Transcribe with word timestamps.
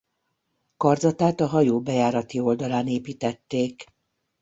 Karzatát 0.77 1.39
a 1.39 1.47
hajó 1.47 1.81
bejárati 1.81 2.39
oldalán 2.39 2.87
építették. 2.87 3.85